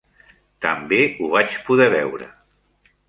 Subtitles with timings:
[0.65, 2.31] També ho vaig poder veure.